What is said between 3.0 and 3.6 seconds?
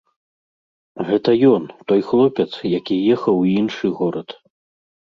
ехаў у